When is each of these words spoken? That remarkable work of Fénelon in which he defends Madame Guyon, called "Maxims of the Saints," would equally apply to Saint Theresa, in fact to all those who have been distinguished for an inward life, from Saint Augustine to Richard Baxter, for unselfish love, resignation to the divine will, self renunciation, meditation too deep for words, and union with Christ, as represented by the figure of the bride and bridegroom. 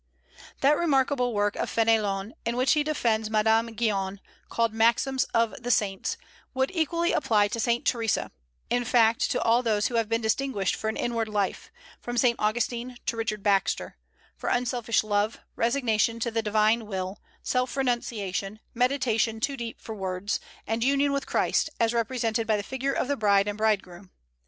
That 0.61 0.79
remarkable 0.79 1.31
work 1.31 1.55
of 1.55 1.69
Fénelon 1.69 2.31
in 2.43 2.57
which 2.57 2.71
he 2.71 2.83
defends 2.83 3.29
Madame 3.29 3.67
Guyon, 3.75 4.19
called 4.49 4.73
"Maxims 4.73 5.25
of 5.25 5.53
the 5.61 5.69
Saints," 5.69 6.17
would 6.55 6.71
equally 6.73 7.11
apply 7.13 7.49
to 7.49 7.59
Saint 7.59 7.85
Theresa, 7.85 8.31
in 8.71 8.83
fact 8.83 9.29
to 9.29 9.39
all 9.39 9.61
those 9.61 9.85
who 9.89 9.97
have 9.97 10.09
been 10.09 10.19
distinguished 10.19 10.73
for 10.73 10.89
an 10.89 10.95
inward 10.97 11.29
life, 11.29 11.69
from 11.99 12.17
Saint 12.17 12.39
Augustine 12.39 12.97
to 13.05 13.15
Richard 13.15 13.43
Baxter, 13.43 13.95
for 14.35 14.49
unselfish 14.49 15.03
love, 15.03 15.37
resignation 15.55 16.19
to 16.19 16.31
the 16.31 16.41
divine 16.41 16.87
will, 16.87 17.21
self 17.43 17.77
renunciation, 17.77 18.59
meditation 18.73 19.39
too 19.39 19.55
deep 19.55 19.79
for 19.79 19.93
words, 19.93 20.39
and 20.65 20.83
union 20.83 21.11
with 21.11 21.27
Christ, 21.27 21.69
as 21.79 21.93
represented 21.93 22.47
by 22.47 22.57
the 22.57 22.63
figure 22.63 22.93
of 22.93 23.07
the 23.07 23.15
bride 23.15 23.47
and 23.47 23.55
bridegroom. 23.55 24.09